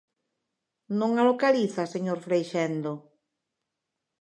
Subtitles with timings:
[0.99, 2.93] ¿Non a localiza, señor Freixendo?